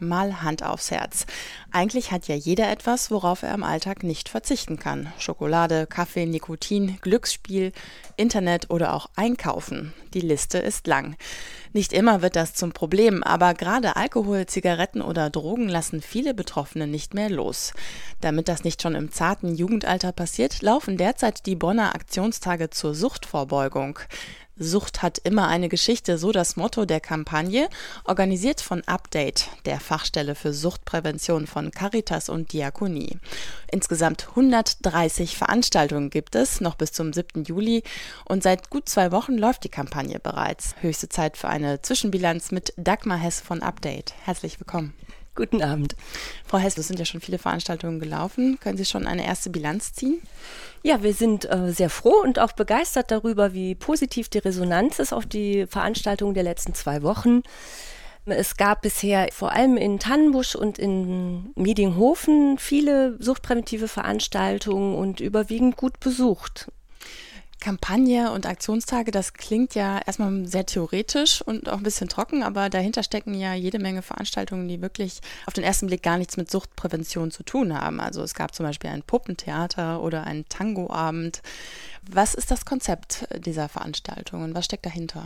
[0.00, 1.26] Mal Hand aufs Herz.
[1.70, 5.12] Eigentlich hat ja jeder etwas, worauf er im Alltag nicht verzichten kann.
[5.18, 7.72] Schokolade, Kaffee, Nikotin, Glücksspiel,
[8.16, 9.92] Internet oder auch Einkaufen.
[10.14, 11.16] Die Liste ist lang.
[11.72, 16.88] Nicht immer wird das zum Problem, aber gerade Alkohol, Zigaretten oder Drogen lassen viele Betroffene
[16.88, 17.72] nicht mehr los.
[18.20, 24.00] Damit das nicht schon im zarten Jugendalter passiert, laufen derzeit die Bonner Aktionstage zur Suchtvorbeugung.
[24.62, 27.70] Sucht hat immer eine Geschichte, so das Motto der Kampagne,
[28.04, 33.16] organisiert von Update, der Fachstelle für Suchtprävention von Caritas und Diakonie.
[33.72, 37.44] Insgesamt 130 Veranstaltungen gibt es, noch bis zum 7.
[37.44, 37.82] Juli,
[38.26, 40.74] und seit gut zwei Wochen läuft die Kampagne bereits.
[40.82, 44.12] Höchste Zeit für eine Zwischenbilanz mit Dagmar Hess von Update.
[44.24, 44.92] Herzlich willkommen.
[45.34, 45.94] Guten Abend.
[46.44, 48.58] Frau Hess, es sind ja schon viele Veranstaltungen gelaufen.
[48.60, 50.20] Können Sie schon eine erste Bilanz ziehen?
[50.82, 55.12] Ja, wir sind äh, sehr froh und auch begeistert darüber, wie positiv die Resonanz ist
[55.12, 57.42] auf die Veranstaltungen der letzten zwei Wochen.
[58.26, 65.76] Es gab bisher vor allem in Tannenbusch und in Miedinghofen viele suchtpräventive Veranstaltungen und überwiegend
[65.76, 66.70] gut besucht.
[67.60, 72.70] Kampagne und Aktionstage, das klingt ja erstmal sehr theoretisch und auch ein bisschen trocken, aber
[72.70, 76.50] dahinter stecken ja jede Menge Veranstaltungen, die wirklich auf den ersten Blick gar nichts mit
[76.50, 78.00] Suchtprävention zu tun haben.
[78.00, 81.42] Also es gab zum Beispiel ein Puppentheater oder einen Tangoabend.
[82.10, 84.54] Was ist das Konzept dieser Veranstaltungen?
[84.54, 85.24] Was steckt dahinter?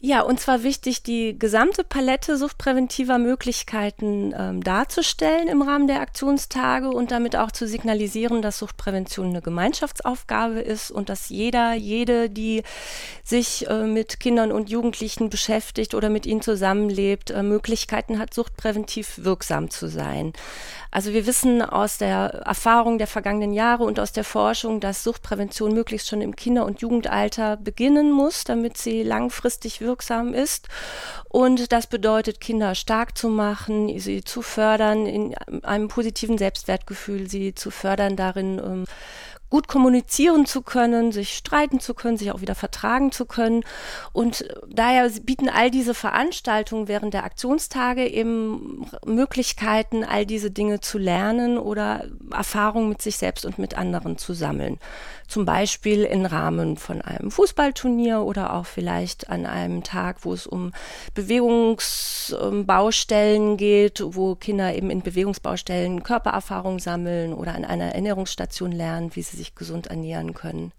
[0.00, 6.88] Ja, und zwar wichtig, die gesamte Palette suchtpräventiver Möglichkeiten ähm, darzustellen im Rahmen der Aktionstage
[6.88, 12.62] und damit auch zu signalisieren, dass Suchtprävention eine Gemeinschaftsaufgabe ist und dass jeder, jede, die
[13.24, 19.18] sich äh, mit Kindern und Jugendlichen beschäftigt oder mit ihnen zusammenlebt, äh, Möglichkeiten hat, suchtpräventiv
[19.24, 20.32] wirksam zu sein.
[20.92, 25.74] Also wir wissen aus der Erfahrung der vergangenen Jahre und aus der Forschung, dass Suchtprävention
[25.74, 30.68] möglichst schon im Kinder- und Jugendalter beginnen muss, damit sie langfristig wirksam ist.
[31.28, 37.54] Und das bedeutet, Kinder stark zu machen, sie zu fördern in einem positiven Selbstwertgefühl, sie
[37.54, 38.84] zu fördern darin, ähm,
[39.50, 43.64] gut kommunizieren zu können, sich streiten zu können, sich auch wieder vertragen zu können.
[44.12, 50.98] Und daher bieten all diese Veranstaltungen während der Aktionstage eben Möglichkeiten, all diese Dinge zu
[50.98, 54.78] lernen oder Erfahrungen mit sich selbst und mit anderen zu sammeln.
[55.28, 60.46] Zum Beispiel im Rahmen von einem Fußballturnier oder auch vielleicht an einem Tag, wo es
[60.46, 60.72] um
[61.14, 69.22] Bewegungsbaustellen geht, wo Kinder eben in Bewegungsbaustellen Körpererfahrung sammeln oder an einer Ernährungsstation lernen, wie
[69.22, 70.72] sie sich gesund ernähren können.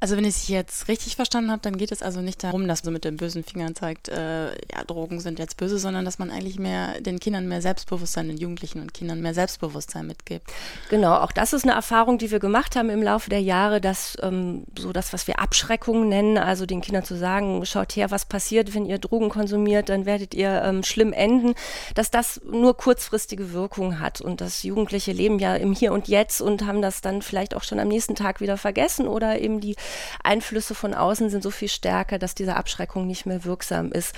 [0.00, 2.84] Also wenn ich es jetzt richtig verstanden habe, dann geht es also nicht darum, dass
[2.84, 6.30] man mit den bösen Fingern zeigt, äh, ja, Drogen sind jetzt böse, sondern dass man
[6.30, 10.52] eigentlich mehr den Kindern mehr Selbstbewusstsein, den Jugendlichen und Kindern mehr Selbstbewusstsein mitgibt.
[10.90, 14.18] Genau, auch das ist eine Erfahrung, die wir gemacht haben im Laufe der Jahre, dass
[14.20, 18.26] ähm, so das, was wir Abschreckung nennen, also den Kindern zu sagen, schaut her, was
[18.26, 21.54] passiert, wenn ihr Drogen konsumiert, dann werdet ihr ähm, schlimm enden,
[21.94, 26.42] dass das nur kurzfristige Wirkung hat und das Jugendliche leben ja im Hier und Jetzt
[26.42, 29.76] und haben das dann vielleicht auch schon am nächsten Tag wieder vergessen oder eben die
[30.22, 34.14] Einflüsse von außen sind so viel stärker, dass diese Abschreckung nicht mehr wirksam ist.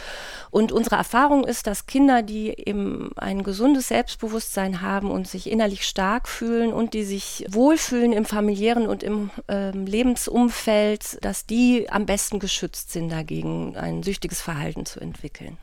[0.50, 5.86] Und unsere Erfahrung ist, dass Kinder, die eben ein gesundes Selbstbewusstsein haben und sich innerlich
[5.86, 12.06] stark fühlen und die sich wohlfühlen im familiären und im äh, Lebensumfeld, dass die am
[12.06, 15.58] besten geschützt sind dagegen, ein süchtiges Verhalten zu entwickeln.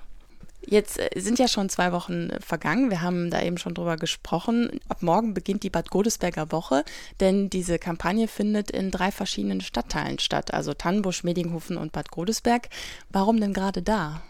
[0.65, 2.89] Jetzt äh, sind ja schon zwei Wochen äh, vergangen.
[2.89, 4.79] Wir haben da eben schon drüber gesprochen.
[4.87, 6.83] Ab morgen beginnt die Bad Godesberger Woche,
[7.19, 12.69] denn diese Kampagne findet in drei verschiedenen Stadtteilen statt, also Tannenbusch, Medinghofen und Bad Godesberg.
[13.09, 14.21] Warum denn gerade da?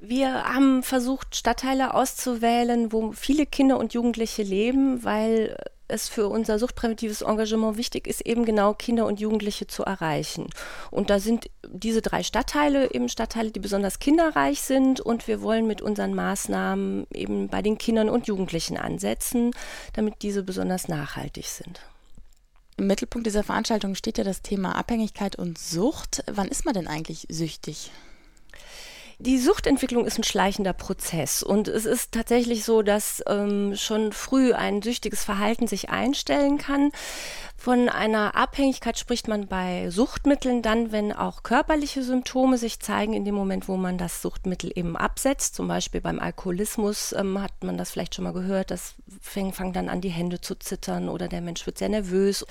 [0.00, 5.56] Wir haben versucht, Stadtteile auszuwählen, wo viele Kinder und Jugendliche leben, weil
[5.88, 10.50] es für unser suchtpräventives Engagement wichtig ist, eben genau Kinder und Jugendliche zu erreichen.
[10.90, 15.66] Und da sind diese drei Stadtteile eben Stadtteile, die besonders kinderreich sind und wir wollen
[15.66, 19.50] mit unseren Maßnahmen eben bei den Kindern und Jugendlichen ansetzen,
[19.94, 21.80] damit diese besonders nachhaltig sind.
[22.76, 26.22] Im Mittelpunkt dieser Veranstaltung steht ja das Thema Abhängigkeit und Sucht.
[26.30, 27.90] Wann ist man denn eigentlich süchtig?
[29.20, 34.52] Die Suchtentwicklung ist ein schleichender Prozess und es ist tatsächlich so, dass ähm, schon früh
[34.52, 36.92] ein süchtiges Verhalten sich einstellen kann.
[37.60, 43.24] Von einer Abhängigkeit spricht man bei Suchtmitteln dann, wenn auch körperliche Symptome sich zeigen, in
[43.24, 45.56] dem Moment, wo man das Suchtmittel eben absetzt.
[45.56, 49.72] Zum Beispiel beim Alkoholismus ähm, hat man das vielleicht schon mal gehört, das fangen fang
[49.72, 52.46] dann an, die Hände zu zittern oder der Mensch wird sehr nervös.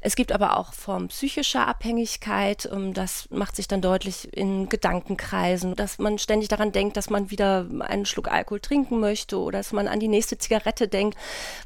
[0.00, 2.68] Es gibt aber auch Formen psychischer Abhängigkeit.
[2.72, 7.66] Ähm, das macht sich dann deutlich in Gedankenkreisen, man ständig daran denkt, dass man wieder
[7.80, 11.18] einen Schluck Alkohol trinken möchte oder dass man an die nächste Zigarette denkt,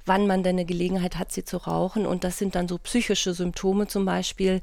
[0.06, 2.06] wann man denn eine Gelegenheit hat, sie zu rauchen.
[2.06, 4.61] Und das sind dann so psychische Symptome zum Beispiel,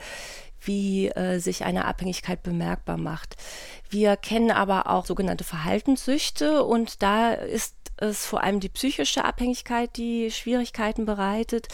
[0.62, 3.36] wie äh, sich eine Abhängigkeit bemerkbar macht.
[3.90, 9.96] Wir kennen aber auch sogenannte Verhaltenssüchte und da ist es vor allem die psychische Abhängigkeit,
[9.98, 11.68] die Schwierigkeiten bereitet.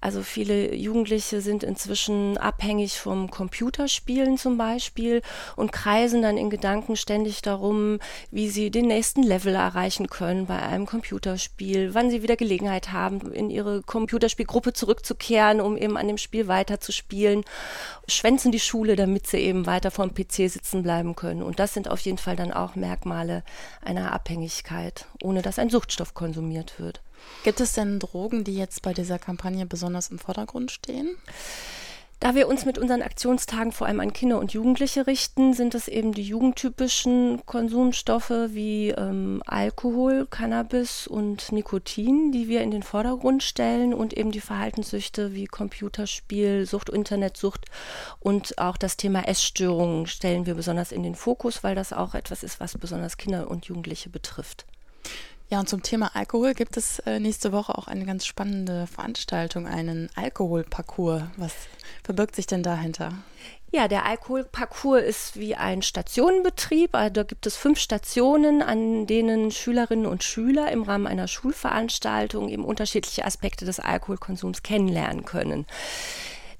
[0.00, 5.22] Also viele Jugendliche sind inzwischen abhängig vom Computerspielen zum Beispiel
[5.54, 7.98] und kreisen dann in Gedanken ständig darum,
[8.30, 13.32] wie sie den nächsten Level erreichen können bei einem Computerspiel, wann sie wieder Gelegenheit haben,
[13.32, 17.44] in ihre Computerspielgruppe zurückzukehren, um eben an dem Spiel weiterzuspielen,
[18.08, 21.42] schwänzen die Schule, damit sie eben weiter vor dem PC sitzen bleiben können.
[21.42, 23.42] Und das sind auf jeden Fall dann auch Merkmale
[23.82, 27.00] einer Abhängigkeit, ohne dass ein ein Suchtstoff konsumiert wird.
[27.44, 31.16] Gibt es denn Drogen, die jetzt bei dieser Kampagne besonders im Vordergrund stehen?
[32.18, 35.86] Da wir uns mit unseren Aktionstagen vor allem an Kinder und Jugendliche richten, sind es
[35.86, 43.42] eben die jugendtypischen Konsumstoffe wie ähm, Alkohol, Cannabis und Nikotin, die wir in den Vordergrund
[43.42, 47.66] stellen und eben die Verhaltenssüchte wie Computerspiel, Sucht, Internetsucht
[48.18, 52.42] und auch das Thema Essstörungen stellen wir besonders in den Fokus, weil das auch etwas
[52.42, 54.64] ist, was besonders Kinder und Jugendliche betrifft.
[55.48, 59.68] Ja, und zum Thema Alkohol gibt es äh, nächste Woche auch eine ganz spannende Veranstaltung,
[59.68, 61.22] einen Alkoholparcours.
[61.36, 61.52] Was
[62.02, 63.12] verbirgt sich denn dahinter?
[63.70, 66.94] Ja, der Alkoholparcours ist wie ein Stationenbetrieb.
[66.94, 72.48] Also da gibt es fünf Stationen, an denen Schülerinnen und Schüler im Rahmen einer Schulveranstaltung
[72.48, 75.66] eben unterschiedliche Aspekte des Alkoholkonsums kennenlernen können.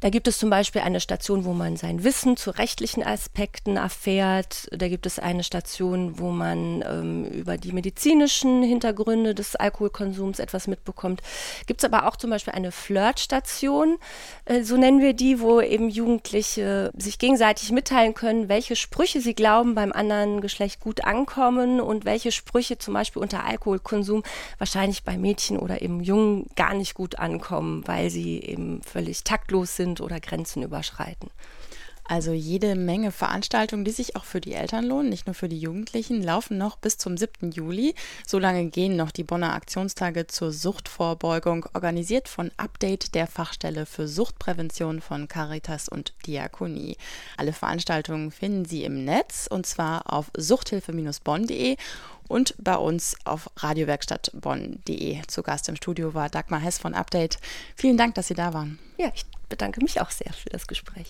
[0.00, 4.68] Da gibt es zum Beispiel eine Station, wo man sein Wissen zu rechtlichen Aspekten erfährt.
[4.70, 10.66] Da gibt es eine Station, wo man ähm, über die medizinischen Hintergründe des Alkoholkonsums etwas
[10.66, 11.22] mitbekommt.
[11.66, 13.96] Gibt es aber auch zum Beispiel eine Flirtstation,
[14.44, 19.34] äh, so nennen wir die, wo eben Jugendliche sich gegenseitig mitteilen können, welche Sprüche sie
[19.34, 24.22] glauben beim anderen Geschlecht gut ankommen und welche Sprüche zum Beispiel unter Alkoholkonsum
[24.58, 29.76] wahrscheinlich bei Mädchen oder eben Jungen gar nicht gut ankommen, weil sie eben völlig taktlos
[29.76, 31.30] sind sind oder Grenzen überschreiten.
[32.08, 35.58] Also jede Menge Veranstaltungen, die sich auch für die Eltern lohnen, nicht nur für die
[35.58, 37.50] Jugendlichen, laufen noch bis zum 7.
[37.50, 37.96] Juli.
[38.24, 44.06] So lange gehen noch die Bonner Aktionstage zur Suchtvorbeugung, organisiert von Update der Fachstelle für
[44.06, 46.96] Suchtprävention von Caritas und Diakonie.
[47.36, 51.76] Alle Veranstaltungen finden Sie im Netz und zwar auf suchthilfe-bonn.de
[52.28, 55.22] und bei uns auf radiowerkstattbonn.de.
[55.26, 57.38] Zu Gast im Studio war Dagmar Hess von Update.
[57.74, 58.78] Vielen Dank, dass Sie da waren.
[58.96, 61.04] Ja, ich bedanke mich auch sehr für das Gespräch.